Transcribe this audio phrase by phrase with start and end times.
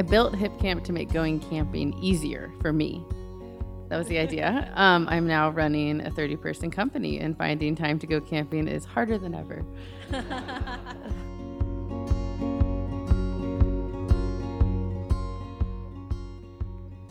[0.00, 3.04] I, built Hip Camp to make going camping easier for me.
[3.90, 4.72] That was the idea.
[4.74, 8.86] Um, I'm now running a 30 person company, and finding time to go camping is
[8.86, 9.62] harder than ever.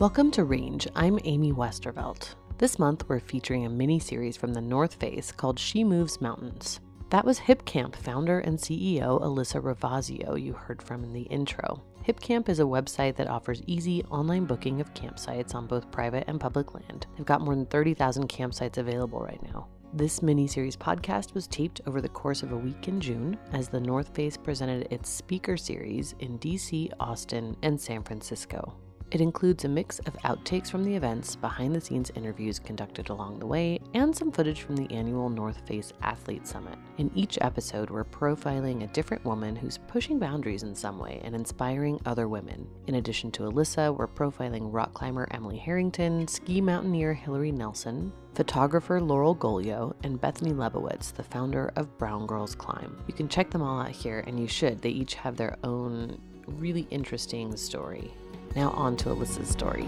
[0.00, 0.88] Welcome to Range.
[0.96, 2.34] I'm Amy Westervelt.
[2.58, 6.80] This month, we're featuring a mini series from the North Face called She Moves Mountains.
[7.10, 11.82] That was HipCamp founder and CEO Alyssa Ravasio you heard from in the intro.
[12.06, 16.40] HipCamp is a website that offers easy online booking of campsites on both private and
[16.40, 17.08] public land.
[17.16, 19.66] They've got more than 30,000 campsites available right now.
[19.92, 23.80] This mini-series podcast was taped over the course of a week in June as the
[23.80, 28.72] North Face presented its speaker series in DC, Austin, and San Francisco.
[29.10, 33.40] It includes a mix of outtakes from the events, behind the scenes interviews conducted along
[33.40, 36.78] the way, and some footage from the annual North Face Athlete Summit.
[36.98, 41.34] In each episode, we're profiling a different woman who's pushing boundaries in some way and
[41.34, 42.68] inspiring other women.
[42.86, 49.00] In addition to Alyssa, we're profiling rock climber Emily Harrington, ski mountaineer Hilaree Nelson, photographer
[49.00, 52.96] Laurel Golio, and Bethany Lebewitz, the founder of Brown Girls Climb.
[53.08, 54.80] You can check them all out here, and you should.
[54.80, 58.12] They each have their own really interesting story.
[58.56, 59.86] Now, on to Alyssa's story.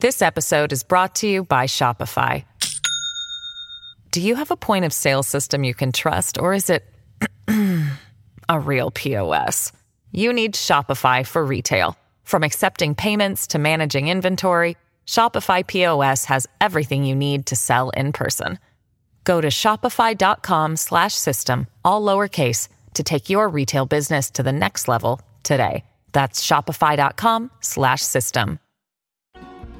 [0.00, 2.44] This episode is brought to you by Shopify.
[4.10, 6.84] Do you have a point of sale system you can trust, or is it
[8.48, 9.72] a real POS?
[10.12, 11.96] You need Shopify for retail.
[12.22, 14.76] From accepting payments to managing inventory,
[15.06, 18.58] Shopify POS has everything you need to sell in person.
[19.24, 25.84] Go to shopify.com/system all lowercase to take your retail business to the next level today.
[26.12, 28.58] That's shopify.com/system.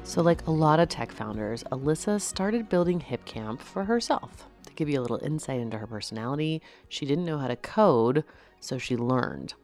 [0.03, 4.45] So, like a lot of tech founders, Alyssa started building HipCamp for herself.
[4.67, 8.23] To give you a little insight into her personality, she didn't know how to code,
[8.59, 9.55] so she learned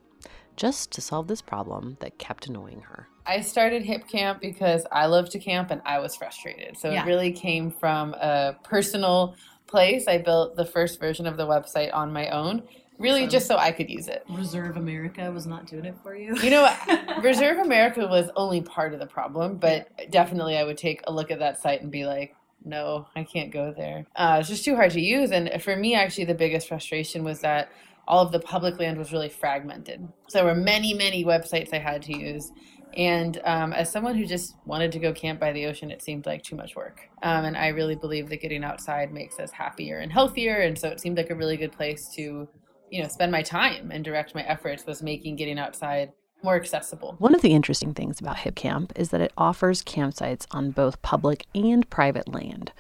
[0.55, 3.07] just to solve this problem that kept annoying her.
[3.25, 6.77] I started Hip Camp because I love to camp and I was frustrated.
[6.77, 7.03] So Yeah.
[7.03, 9.35] it really came from a personal
[9.67, 10.07] place.
[10.07, 12.63] I built the first version of the website on my own,
[12.97, 14.23] really So- just so I could use it.
[14.29, 16.35] Reserve America was not doing it for you.
[16.37, 16.73] You know,
[17.21, 21.31] Reserve America was only part of the problem, but definitely I would take a look
[21.31, 24.05] at that site and be like, no, I can't go there.
[24.15, 25.31] Uh, it's just too hard to use.
[25.31, 27.69] And for me, actually, the biggest frustration was that
[28.07, 30.07] all of the public land was really fragmented.
[30.27, 32.51] So there were many, many websites I had to use.
[32.97, 36.25] And um, as someone who just wanted to go camp by the ocean, it seemed
[36.25, 37.01] like too much work.
[37.23, 40.57] Um, and I really believe that getting outside makes us happier and healthier.
[40.57, 42.49] And so it seemed like a really good place to,
[42.89, 46.11] you know, spend my time and direct my efforts was making getting outside
[46.43, 47.15] more accessible.
[47.19, 51.45] One of the interesting things about HipCamp is that it offers campsites on both public
[51.53, 52.71] and private land,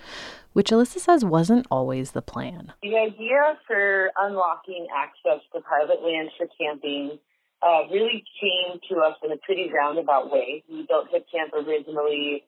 [0.53, 2.73] which Alyssa says wasn't always the plan.
[2.83, 7.19] The idea for unlocking access to private lands for camping
[7.61, 10.63] uh, really came to us in a pretty roundabout way.
[10.69, 12.43] We built HipCamp originally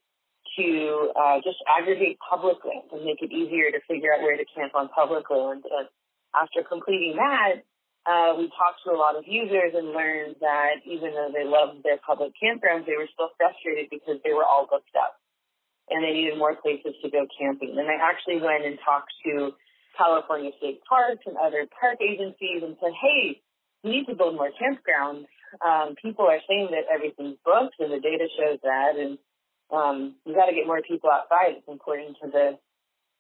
[0.58, 4.46] to uh, just aggregate public land and make it easier to figure out where to
[4.56, 5.64] camp on public land.
[5.66, 5.88] And
[6.36, 7.64] after completing that,
[8.04, 11.84] uh, we talked to a lot of users and learned that even though they loved
[11.84, 15.23] their public campgrounds, they were still frustrated because they were all booked up
[15.90, 17.76] and they needed more places to go camping.
[17.78, 19.52] And I actually went and talked to
[19.98, 23.42] California State Parks and other park agencies and said, hey,
[23.84, 25.28] we need to build more campgrounds.
[25.62, 29.18] Um, people are saying that everything's booked and the data shows that and
[29.74, 31.58] um, we got to get more people outside.
[31.58, 32.58] It's important to the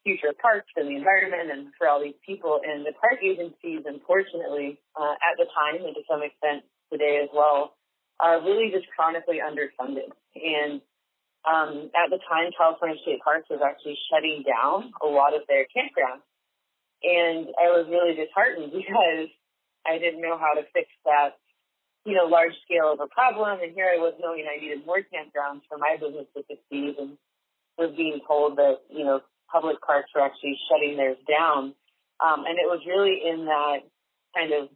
[0.03, 2.59] future of parks and the environment and for all these people.
[2.61, 7.29] And the park agencies, unfortunately, uh, at the time and to some extent today as
[7.33, 7.75] well,
[8.19, 10.13] are really just chronically underfunded.
[10.35, 10.81] And
[11.43, 15.65] um, at the time, California State Parks was actually shutting down a lot of their
[15.71, 16.23] campgrounds.
[17.03, 19.27] And I was really disheartened because
[19.85, 21.35] I didn't know how to fix that
[22.05, 23.59] you know, large scale of a problem.
[23.63, 27.15] And here I was knowing I needed more campgrounds for my business to succeed and
[27.77, 31.73] was being told that, you know, public parks were actually shutting theirs down.
[32.19, 33.87] Um, and it was really in that
[34.35, 34.69] kind of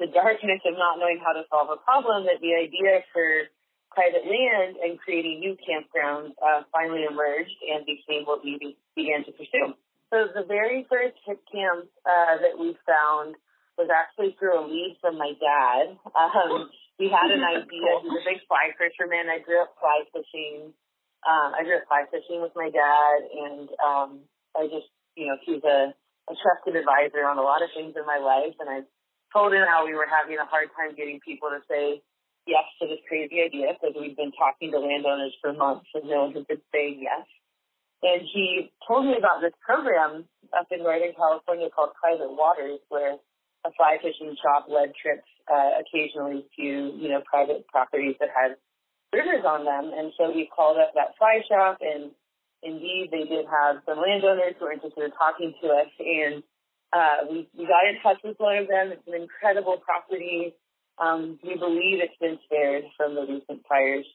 [0.00, 3.52] the darkness of not knowing how to solve a problem that the idea for
[3.94, 9.24] private land and creating new campgrounds uh, finally emerged and became what we be- began
[9.24, 9.76] to pursue.
[10.12, 13.36] So the very first hip camp uh, that we found
[13.80, 15.96] was actually through a lead from my dad.
[16.12, 16.68] Um,
[17.00, 17.90] we had an idea.
[18.04, 19.32] He's a big fly fisherman.
[19.32, 20.76] I grew up fly fishing.
[21.24, 24.10] Um, I grew up fly fishing with my dad, and um,
[24.52, 25.94] I just, you know, he's a,
[26.28, 28.58] a trusted advisor on a lot of things in my life.
[28.60, 28.84] And I
[29.32, 32.04] told him how we were having a hard time getting people to say
[32.46, 36.26] yes to this crazy idea because we've been talking to landowners for months and no
[36.26, 37.26] one has been saying yes.
[38.02, 43.14] And he told me about this program up in Northern California called Private Waters, where
[43.64, 46.66] a fly fishing shop led trips uh, occasionally to,
[46.98, 48.58] you know, private properties that had
[49.14, 49.94] rivers on them.
[49.94, 52.10] And so we called up that fly shop, and
[52.62, 55.90] indeed they did have some landowners who were interested in talking to us.
[56.02, 56.42] And
[56.90, 58.90] uh, we, we got in touch with one of them.
[58.90, 60.58] It's an incredible property.
[61.02, 64.06] Um, we believe it's been spared from the recent fires.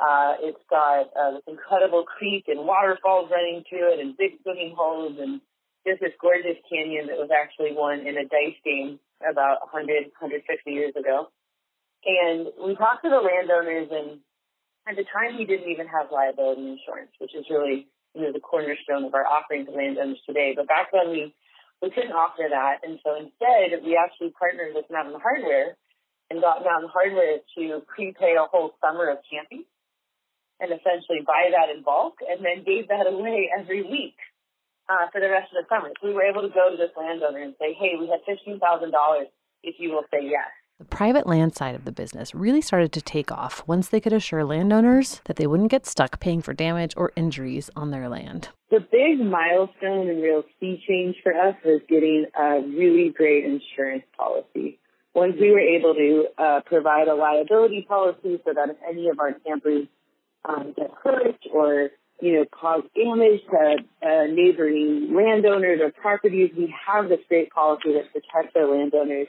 [0.00, 4.74] Uh, it's got uh, this incredible creek and waterfalls running through it and big swimming
[4.74, 5.40] holes and
[5.86, 10.48] just this gorgeous canyon that was actually won in a dice game about 100, 150
[10.72, 11.28] years ago.
[12.02, 14.18] And we talked to the landowners and
[14.88, 17.86] at the time we didn't even have liability insurance, which is really,
[18.16, 20.54] you know, the cornerstone of our offering to landowners today.
[20.56, 21.34] But back then we,
[21.82, 22.80] we couldn't offer that.
[22.82, 25.76] And so instead we actually partnered with Mountain Hardwear
[26.32, 29.64] and got Mountain Hardwear to prepay a whole summer of camping
[30.60, 34.16] and essentially buy that in bulk and then gave that away every week
[34.88, 35.92] uh, for the rest of the summer.
[36.00, 38.56] So we were able to go to this landowner and say, hey, we have $15,000
[39.62, 40.48] if you will say yes.
[40.78, 44.14] The private land side of the business really started to take off once they could
[44.14, 48.48] assure landowners that they wouldn't get stuck paying for damage or injuries on their land.
[48.70, 54.04] The big milestone and real sea change for us was getting a really great insurance
[54.16, 54.80] policy.
[55.14, 59.18] Once we were able to uh, provide a liability policy so that if any of
[59.18, 59.86] our campers
[60.44, 63.76] um, get hurt or you know cause damage to
[64.06, 69.28] uh, neighboring landowners or properties, we have this great policy that protects our landowners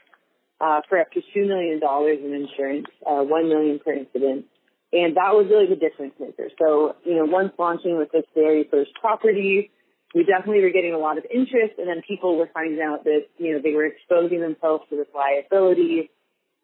[0.62, 4.46] uh, for up to two million dollars in insurance, uh, one million per incident.
[4.94, 6.50] And that was really the difference maker.
[6.60, 9.72] So, you know, once launching with this very first property,
[10.14, 13.26] we definitely were getting a lot of interest and then people were finding out that,
[13.38, 16.12] you know, they were exposing themselves to this liability.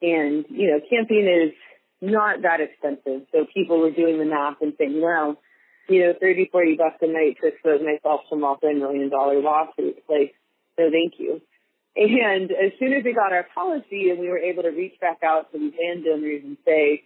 [0.02, 1.54] And, you know, camping is
[2.02, 3.28] not that expensive.
[3.32, 5.38] So people were doing the math and saying, well,
[5.90, 10.02] you know, 30, 40 bucks a night to expose myself to multi-million dollar lawsuits.
[10.08, 10.36] Like,
[10.78, 11.42] no thank you.
[11.96, 15.20] And as soon as we got our policy and we were able to reach back
[15.24, 17.04] out to these landowners and say,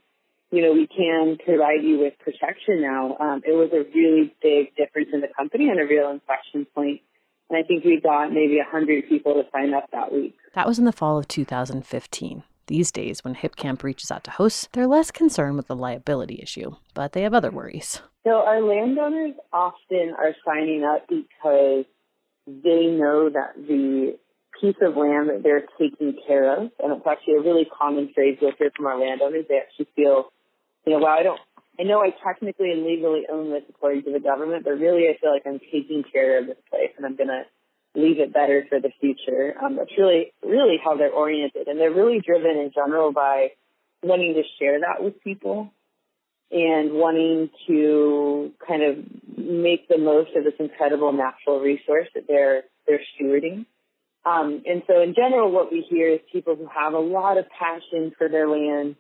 [0.54, 4.76] you know, we can provide you with protection now, um, it was a really big
[4.76, 7.02] difference in the company and a real inflection point.
[7.50, 10.36] And I think we got maybe 100 people to sign up that week.
[10.54, 12.44] That was in the fall of 2015.
[12.68, 16.76] These days, when HipCamp reaches out to hosts, they're less concerned with the liability issue,
[16.94, 18.02] but they have other worries.
[18.24, 21.86] So our landowners often are signing up because
[22.48, 24.18] they know that the
[24.62, 28.38] piece of land that they're taking care of, and it's actually a really common phrase
[28.40, 30.32] you'll hear from our landowners, they actually feel,
[30.86, 31.40] you know, well, I don't,
[31.80, 35.18] I know I technically and legally own this according to the government, but really I
[35.20, 37.44] feel like I'm taking care of this place and I'm going to
[37.96, 39.56] leave it better for the future.
[39.64, 41.68] Um, that's really, really how they're oriented.
[41.68, 43.52] And they're really driven in general by
[44.02, 45.72] wanting to share that with people
[46.52, 48.98] and wanting to kind of
[49.38, 53.66] make the most of this incredible natural resource that they're, they're stewarding.
[54.26, 57.46] Um, and so in general, what we hear is people who have a lot of
[57.50, 58.96] passion for their land.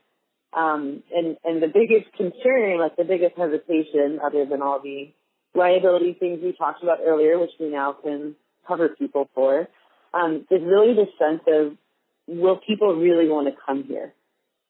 [0.55, 5.11] Um, and, and the biggest concern, like the biggest hesitation, other than all the
[5.55, 8.35] liability things we talked about earlier, which we now can
[8.67, 9.67] cover people for,
[10.13, 11.77] um, is really the sense of
[12.27, 14.13] will people really want to come here?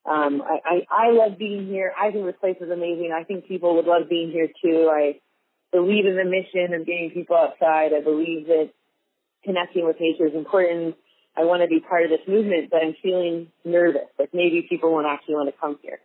[0.05, 1.93] Um, I, I, I love being here.
[1.97, 3.13] I think this place is amazing.
[3.17, 4.89] I think people would love being here too.
[4.91, 5.19] I
[5.71, 7.91] believe in the mission of getting people outside.
[7.93, 8.71] I believe that
[9.43, 10.95] connecting with nature is important.
[11.35, 14.07] I want to be part of this movement, but I'm feeling nervous.
[14.19, 15.99] Like maybe people won't actually want to come here.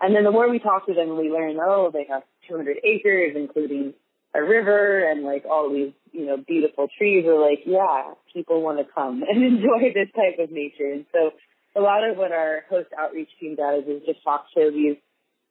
[0.00, 3.32] And then the more we talk to them, we learn, oh, they have 200 acres,
[3.34, 3.94] including
[4.34, 8.78] a river and like all these, you know, beautiful trees We're like, yeah, people want
[8.78, 10.92] to come and enjoy this type of nature.
[10.92, 11.30] And so
[11.74, 14.96] a lot of what our host outreach team does is just talk to these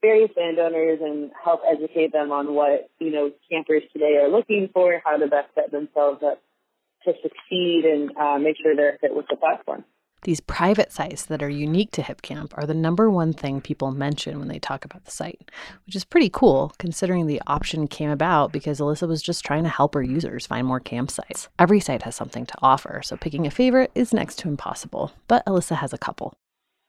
[0.02, 5.02] various landowners and help educate them on what, you know, campers today are looking for,
[5.04, 6.42] how to best set themselves up
[7.06, 9.84] to succeed and uh, make sure they're fit with the platform.
[10.24, 14.40] These private sites that are unique to HipCamp are the number one thing people mention
[14.40, 15.50] when they talk about the site,
[15.86, 19.70] which is pretty cool considering the option came about because Alyssa was just trying to
[19.70, 21.48] help her users find more campsites.
[21.60, 25.46] Every site has something to offer, so picking a favorite is next to impossible, but
[25.46, 26.34] Alyssa has a couple.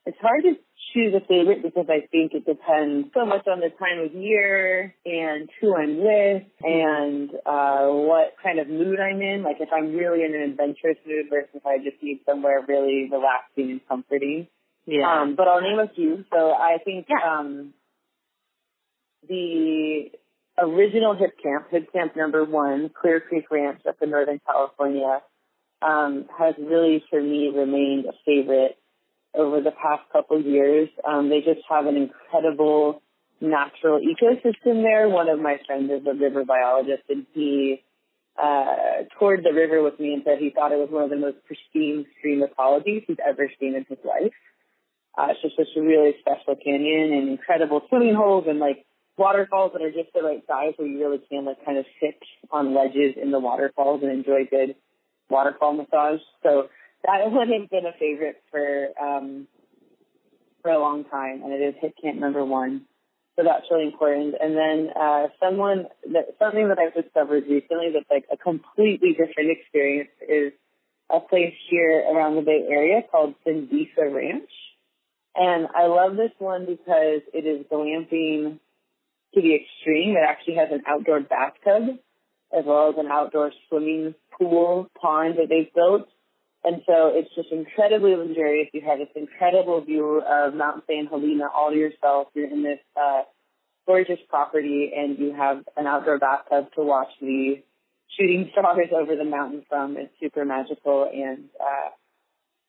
[0.07, 0.55] It's hard to
[0.93, 4.95] choose a favorite because I think it depends so much on the time of year
[5.05, 9.43] and who I'm with and uh, what kind of mood I'm in.
[9.43, 13.09] Like if I'm really in an adventurous mood versus if I just need somewhere really
[13.11, 14.49] relaxing and comforting.
[14.87, 15.23] Yeah.
[15.23, 16.25] Um, but I'll name a few.
[16.33, 17.39] So I think yeah.
[17.39, 17.75] um,
[19.29, 20.11] the
[20.59, 25.21] original Hip Camp, Hip Camp number one, Clear Creek Ranch up in Northern California,
[25.83, 28.79] um, has really for me remained a favorite
[29.39, 30.89] over the past couple years.
[31.07, 33.01] Um, they just have an incredible
[33.41, 35.09] natural ecosystem there.
[35.09, 37.83] One of my friends is a river biologist, and he
[38.37, 41.17] uh, toured the river with me and said he thought it was one of the
[41.17, 44.35] most pristine stream ecologies he's ever seen in his life.
[45.17, 48.85] Uh, it's just such a really special canyon and incredible swimming holes and like
[49.17, 52.15] waterfalls that are just the right size where you really can like kind of sit
[52.53, 54.77] on ledges in the waterfalls and enjoy good
[55.29, 56.21] waterfall massage.
[56.43, 56.69] So
[57.05, 59.47] that one has been a favorite for um,
[60.63, 62.83] for a long time, and it is Hip Camp number one.
[63.37, 64.35] So that's really important.
[64.41, 69.51] And then uh, someone that something that I've discovered recently that's like a completely different
[69.51, 70.53] experience is
[71.11, 74.51] a place here around the Bay Area called Sindisa Ranch.
[75.37, 78.59] And I love this one because it is glamping
[79.35, 80.17] to the extreme.
[80.17, 81.99] It actually has an outdoor bathtub
[82.53, 86.09] as well as an outdoor swimming pool pond that they've built.
[86.65, 88.69] And so it's just incredibly luxurious.
[88.73, 91.09] You have this incredible view of Mount St.
[91.09, 92.29] Helena all to yourself.
[92.35, 93.23] You're in this uh,
[93.87, 97.63] gorgeous property, and you have an outdoor bathtub to watch the
[98.19, 99.97] shooting stars over the mountain from.
[99.97, 101.91] It's super magical and uh,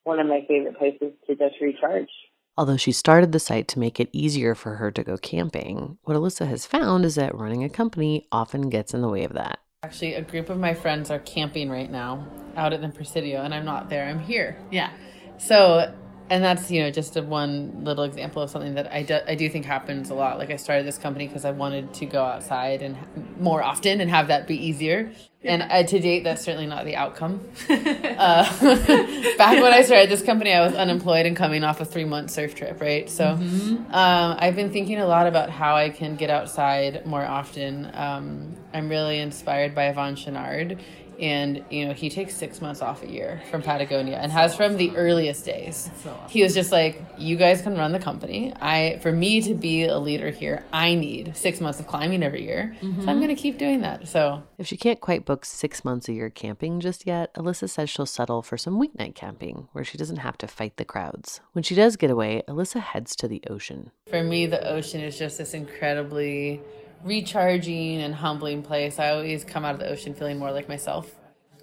[0.04, 2.10] one of my favorite places to just recharge.
[2.58, 6.18] Although she started the site to make it easier for her to go camping, what
[6.18, 9.60] Alyssa has found is that running a company often gets in the way of that.
[9.82, 13.56] Actually, a group of my friends are camping right now out at the Presidio, and
[13.56, 14.10] I'm not there.
[14.10, 14.58] I'm here.
[14.70, 14.92] Yeah.
[15.38, 15.96] So,
[16.30, 19.36] and that's you know just a one little example of something that I do, I
[19.36, 20.38] do think happens a lot.
[20.38, 22.98] Like I started this company because I wanted to go outside and
[23.40, 25.14] more often and have that be easier.
[25.46, 27.40] And uh, to date, that's certainly not the outcome.
[27.70, 28.44] uh,
[29.38, 32.32] back when I started this company, I was unemployed and coming off a three month
[32.32, 33.10] surf trip, right?
[33.10, 33.96] So mm-hmm.
[33.96, 37.90] um, I've been thinking a lot about how I can get outside more often.
[37.94, 40.80] Um, I'm really inspired by Yvon Chouinard
[41.20, 44.78] and you know he takes six months off a year from patagonia and has from
[44.78, 45.90] the earliest days.
[46.02, 46.30] So awesome.
[46.30, 48.54] he was just like you guys can run the company.
[48.60, 52.44] I for me to be a leader here i need six months of climbing every
[52.44, 52.76] year.
[52.82, 53.04] Mm-hmm.
[53.04, 54.08] so i'm going to keep doing that.
[54.08, 57.90] So if she can't quite book six months a year camping just yet alyssa says
[57.90, 61.42] she'll settle for some weeknight camping where she doesn't have to fight the crowds.
[61.54, 63.92] When she does get away alyssa heads to the ocean.
[64.10, 66.62] For me the ocean is just this incredibly
[67.04, 69.00] recharging and humbling place.
[69.00, 71.14] I always come out of the ocean feeling more like myself.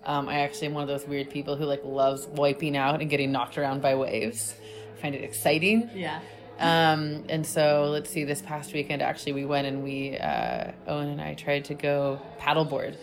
[0.05, 3.11] Um, I actually am one of those weird people who like loves wiping out and
[3.11, 4.55] getting knocked around by waves.
[4.97, 5.91] I find it exciting.
[5.95, 6.21] Yeah.
[6.59, 11.09] Um, and so let's see, this past weekend actually we went and we uh, Owen
[11.09, 12.97] and I tried to go paddleboard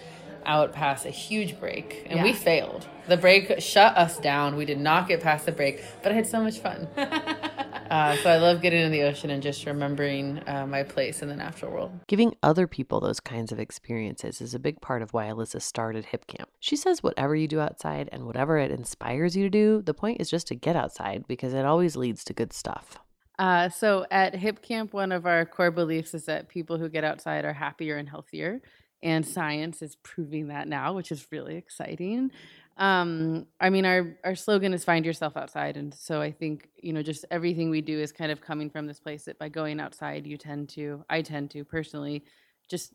[0.46, 2.24] out past a huge break and yeah.
[2.24, 2.88] we failed.
[3.08, 4.56] The break shut us down.
[4.56, 6.88] We did not get past the break, but I had so much fun.
[7.94, 11.28] uh, so I love getting in the ocean and just remembering uh, my place in
[11.28, 11.92] the natural world.
[12.08, 16.06] Giving other people those kinds of experiences is a big part of why Alyssa started
[16.06, 16.50] Hip Camp.
[16.60, 20.20] She says whatever you do outside and whatever it inspires you to do, the point
[20.20, 22.98] is just to get outside because it always leads to good stuff.
[23.38, 27.04] Uh, so at Hip Camp, one of our core beliefs is that people who get
[27.04, 28.60] outside are happier and healthier
[29.04, 32.32] and science is proving that now, which is really exciting.
[32.78, 36.92] Um, I mean, our our slogan is "Find yourself outside," and so I think you
[36.92, 39.80] know, just everything we do is kind of coming from this place that by going
[39.80, 42.24] outside, you tend to, I tend to personally,
[42.70, 42.94] just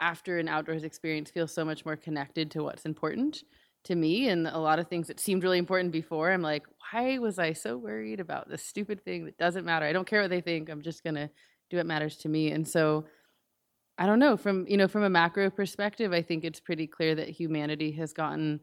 [0.00, 3.44] after an outdoors experience, feel so much more connected to what's important
[3.84, 6.32] to me, and a lot of things that seemed really important before.
[6.32, 9.86] I'm like, why was I so worried about this stupid thing that doesn't matter?
[9.86, 10.68] I don't care what they think.
[10.68, 11.30] I'm just gonna
[11.70, 13.06] do what matters to me, and so
[13.98, 17.14] I don't know from you know from a macro perspective, I think it's pretty clear
[17.14, 18.60] that humanity has gotten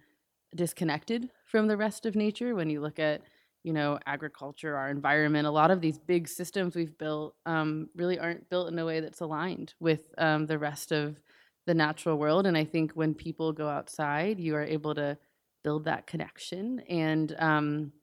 [0.56, 2.56] disconnected from the rest of nature.
[2.56, 3.22] When you look at
[3.64, 8.20] you know agriculture, our environment, a lot of these big systems we've built um, really
[8.20, 11.20] aren't built in a way that's aligned with um, the rest of
[11.66, 12.46] the natural world.
[12.46, 15.18] And I think when people go outside, you are able to
[15.64, 17.94] build that connection and um,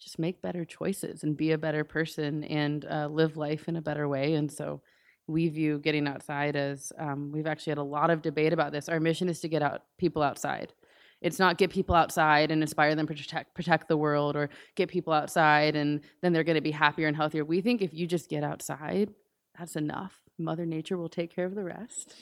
[0.00, 3.82] just make better choices and be a better person and uh, live life in a
[3.82, 4.34] better way.
[4.34, 4.82] And so
[5.26, 8.88] we view getting outside as um, we've actually had a lot of debate about this.
[8.88, 10.72] Our mission is to get out people outside.
[11.20, 14.88] It's not get people outside and inspire them to protect protect the world or get
[14.88, 17.44] people outside and then they're going to be happier and healthier.
[17.44, 19.12] We think if you just get outside,
[19.58, 20.20] that's enough.
[20.38, 22.14] Mother Nature will take care of the rest.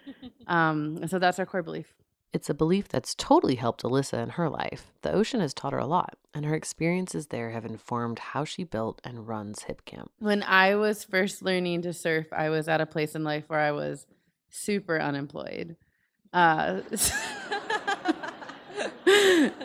[0.46, 1.94] um, and so that's our core belief.
[2.32, 4.90] It's a belief that's totally helped Alyssa in her life.
[5.02, 8.64] The ocean has taught her a lot, and her experiences there have informed how she
[8.64, 10.10] built and runs Hip Camp.
[10.18, 13.60] When I was first learning to surf, I was at a place in life where
[13.60, 14.06] I was
[14.48, 15.76] super unemployed.
[16.32, 16.80] Uh,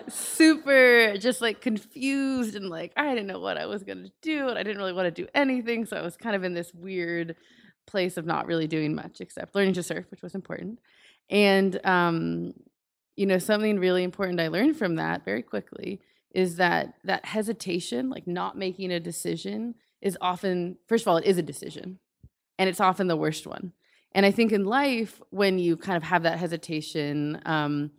[0.09, 4.47] super just like confused and like I didn't know what I was going to do
[4.47, 6.73] and I didn't really want to do anything so I was kind of in this
[6.73, 7.35] weird
[7.85, 10.79] place of not really doing much except learning to surf which was important.
[11.29, 12.53] And um
[13.15, 16.01] you know something really important I learned from that very quickly
[16.31, 21.25] is that that hesitation like not making a decision is often first of all it
[21.25, 21.99] is a decision
[22.59, 23.73] and it's often the worst one.
[24.13, 27.91] And I think in life when you kind of have that hesitation um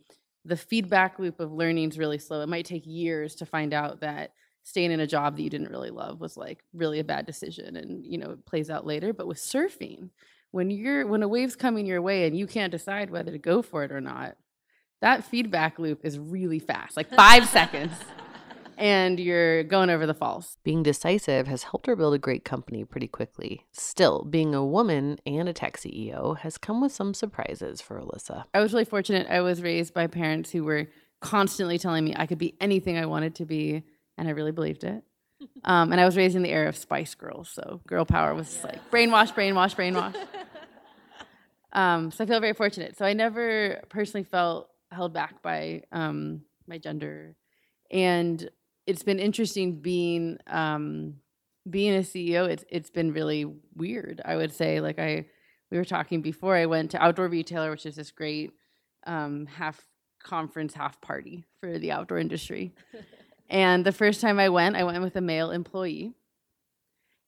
[0.49, 2.41] the feedback loop of learning is really slow.
[2.41, 5.71] It might take years to find out that staying in a job that you didn't
[5.71, 9.15] really love was like really a bad decision and you know it plays out later
[9.15, 10.11] but with surfing
[10.51, 13.63] when you're when a wave's coming your way and you can't decide whether to go
[13.63, 14.37] for it or not
[15.01, 17.93] that feedback loop is really fast like 5 seconds
[18.79, 20.57] and you're going over the falls.
[20.63, 23.67] Being decisive has helped her build a great company pretty quickly.
[23.73, 28.45] Still, being a woman and a tech CEO has come with some surprises for Alyssa.
[28.55, 29.27] I was really fortunate.
[29.29, 30.87] I was raised by parents who were
[31.21, 33.83] constantly telling me I could be anything I wanted to be,
[34.17, 35.03] and I really believed it.
[35.65, 38.63] Um, and I was raised in the era of Spice Girls, so girl power was
[38.65, 40.17] like brainwash, brainwash, brainwash.
[41.73, 42.97] Um, so I feel very fortunate.
[42.97, 47.37] So I never personally felt held back by um, my gender,
[47.91, 48.49] and
[48.89, 51.17] it's been interesting being um,
[51.69, 52.49] being a CEO.
[52.49, 53.45] It's it's been really
[53.77, 54.23] weird.
[54.25, 55.27] I would say, like I
[55.71, 56.57] we were talking before.
[56.57, 58.53] I went to Outdoor Retailer, which is this great
[59.07, 59.87] um, half
[60.25, 62.75] conference, half party for the outdoor industry.
[63.51, 66.15] and the first time I went, I went with a male employee.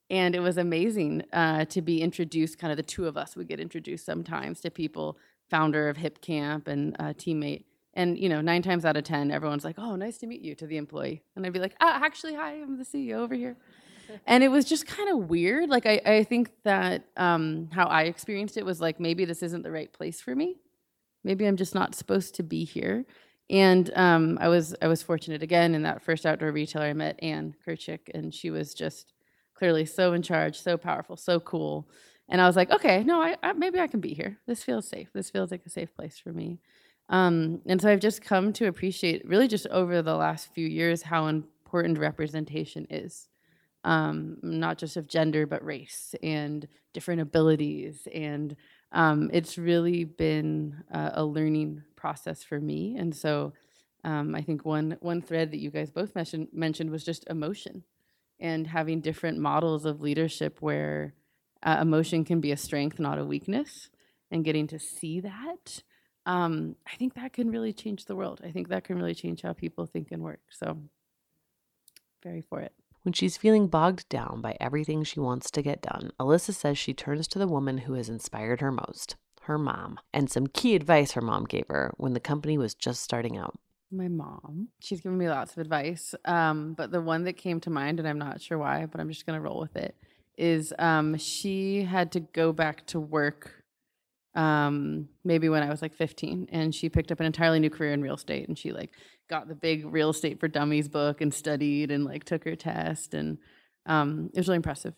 [0.09, 2.59] And it was amazing uh, to be introduced.
[2.59, 5.19] Kind of the two of us would get introduced sometimes to people,
[5.51, 9.31] founder of Hip Camp and uh, teammate and you know, nine times out of ten,
[9.31, 12.01] everyone's like, "Oh, nice to meet you," to the employee, and I'd be like, "Ah,
[12.05, 13.57] actually, hi, I'm the CEO over here."
[14.27, 15.69] and it was just kind of weird.
[15.69, 19.63] Like I, I think that um, how I experienced it was like maybe this isn't
[19.63, 20.57] the right place for me.
[21.25, 23.05] Maybe I'm just not supposed to be here.
[23.51, 27.19] And um, I was I was fortunate again in that first outdoor retailer I met
[27.23, 29.13] Ann Krcik, and she was just
[29.55, 31.89] clearly so in charge, so powerful, so cool.
[32.29, 34.39] And I was like, okay, no, I, I maybe I can be here.
[34.47, 35.09] This feels safe.
[35.13, 36.61] This feels like a safe place for me.
[37.11, 41.03] Um, and so I've just come to appreciate, really, just over the last few years,
[41.03, 43.29] how important representation is.
[43.83, 48.07] Um, not just of gender, but race and different abilities.
[48.13, 48.55] And
[48.93, 52.97] um, it's really been a, a, learning process for me.
[52.99, 53.55] And so
[54.05, 57.85] um, I think one one thread that you guys both mentioned mentioned was just emotion
[58.39, 61.15] and having different models of leadership where
[61.63, 63.89] uh, emotion can be a strength, not a weakness,
[64.31, 65.83] and getting to see that
[66.27, 68.41] um, I think that can really change the world.
[68.45, 70.41] I think that can really change how people think and work.
[70.51, 70.79] So,
[72.23, 72.73] very for it.
[73.03, 76.93] When she's feeling bogged down by everything she wants to get done, Alyssa says she
[76.93, 81.13] turns to the woman who has inspired her most her mom, and some key advice
[81.13, 83.59] her mom gave her when the company was just starting out.
[83.91, 84.69] My mom.
[84.81, 86.15] She's given me lots of advice.
[86.25, 89.09] Um, but the one that came to mind, and I'm not sure why, but I'm
[89.09, 89.97] just going to roll with it,
[90.39, 93.60] is um, she had to go back to work
[94.35, 97.93] um maybe when i was like 15 and she picked up an entirely new career
[97.93, 98.91] in real estate and she like
[99.29, 103.13] got the big real estate for dummies book and studied and like took her test
[103.13, 103.39] and
[103.87, 104.95] um it was really impressive.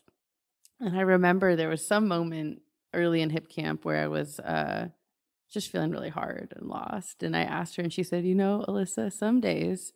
[0.81, 2.61] And i remember there was some moment
[2.93, 4.89] early in hip camp where i was uh
[5.51, 8.65] just feeling really hard and lost and i asked her and she said you know
[8.69, 9.93] alyssa some days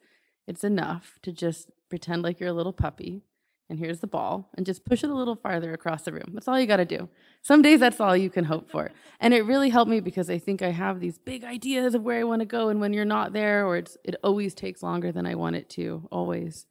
[0.47, 3.23] it's enough to just pretend like you're a little puppy
[3.69, 6.31] and here's the ball and just push it a little farther across the room.
[6.33, 7.09] That's all you got to do.
[7.43, 8.93] Some days that's all you can hope for.
[9.19, 12.21] And it really helped me because I think I have these big ideas of where
[12.21, 15.11] I want to go and when you're not there or it's it always takes longer
[15.11, 16.67] than I want it to, always.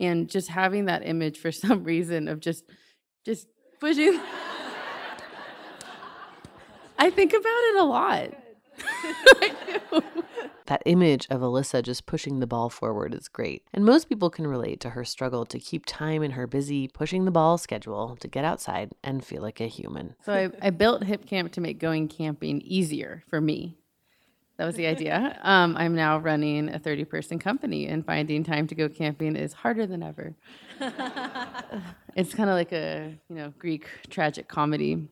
[0.00, 2.64] And just having that image for some reason of just
[3.24, 3.46] just
[3.78, 4.18] pushing
[7.00, 8.47] I think about it a lot.
[10.66, 13.64] that image of Alyssa just pushing the ball forward is great.
[13.72, 17.24] And most people can relate to her struggle to keep time in her busy pushing
[17.24, 20.14] the ball schedule to get outside and feel like a human.
[20.24, 23.78] So I, I built Hip Camp to make going camping easier for me.
[24.58, 25.40] That was the idea.
[25.48, 29.52] Um, I'm now running a 30 person company, and finding time to go camping is
[29.52, 30.34] harder than ever.
[32.16, 35.08] it's kind of like a you know Greek tragic comedy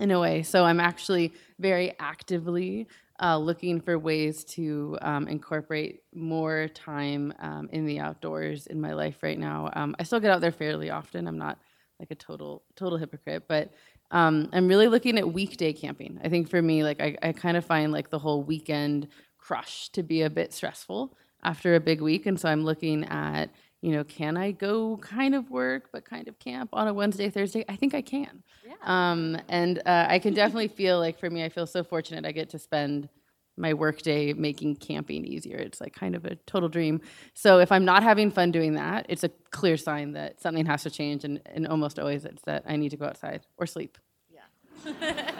[0.00, 0.42] in a way.
[0.42, 2.86] So I'm actually very actively
[3.20, 8.92] uh, looking for ways to um, incorporate more time um, in the outdoors in my
[8.92, 9.70] life right now.
[9.74, 11.26] Um, I still get out there fairly often.
[11.26, 11.58] I'm not
[11.98, 13.72] like a total total hypocrite, but
[14.10, 16.20] um, I'm really looking at weekday camping.
[16.22, 19.88] I think for me, like I, I kind of find like the whole weekend crush
[19.90, 23.92] to be a bit stressful after a big week, and so I'm looking at you
[23.92, 27.64] know, can I go kind of work but kind of camp on a Wednesday, Thursday?
[27.68, 28.42] I think I can.
[28.66, 28.74] Yeah.
[28.82, 32.32] Um, and uh, I can definitely feel like for me, I feel so fortunate I
[32.32, 33.08] get to spend
[33.56, 35.56] my workday making camping easier.
[35.56, 37.00] It's like kind of a total dream.
[37.34, 40.84] So if I'm not having fun doing that, it's a clear sign that something has
[40.84, 41.24] to change.
[41.24, 43.98] And, and almost always it's that I need to go outside or sleep.
[44.30, 44.92] Yeah.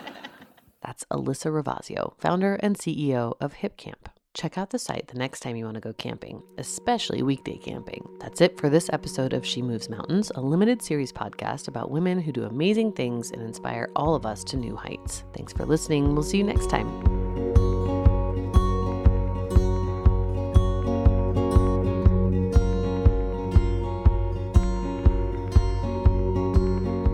[0.83, 5.41] That's Alyssa Ravasio, founder and CEO of Hip Camp check out the site the next
[5.41, 8.09] time you want to go camping, especially weekday camping.
[8.21, 12.21] That's it for this episode of She Moves Mountains, a limited series podcast about women
[12.21, 15.25] who do amazing things and inspire all of us to new heights.
[15.37, 16.15] Thanks for listening.
[16.15, 16.87] We'll see you next time.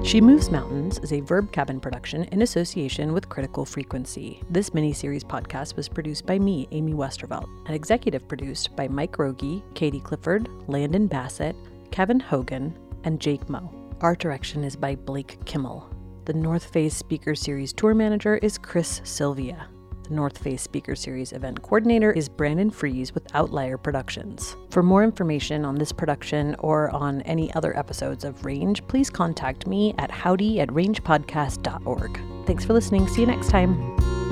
[0.05, 4.41] She Moves Mountains is a Verb Cabin production in association with Critical Frequency.
[4.51, 9.63] This mini-series podcast was produced by me, Amy Westervelt, and executive produced by Mike Rogie,
[9.75, 11.57] Katie Clifford, Landon Bassett,
[11.91, 13.73] Kevin Hogan, and Jake Moe.
[14.01, 15.89] Art direction is by Blake Kimmel.
[16.25, 19.69] The North Face Speaker Series tour manager is Chris Sylvia.
[20.05, 24.55] The North Face Speaker Series event coordinator is Brandon Fries with Outlier Productions.
[24.69, 29.67] For more information on this production or on any other episodes of Range, please contact
[29.67, 32.21] me at howdy at rangepodcast.org.
[32.47, 33.09] Thanks for listening.
[33.09, 34.24] See you next time.